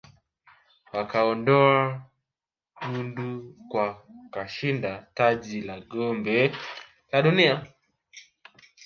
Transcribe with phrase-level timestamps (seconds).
[0.93, 1.81] wakaondoa
[2.81, 3.87] gundu kwa
[4.33, 6.51] kashinda taji la kombe
[7.11, 7.55] la dunia